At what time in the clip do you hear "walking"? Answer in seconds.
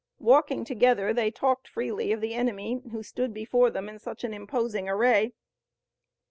0.17-0.65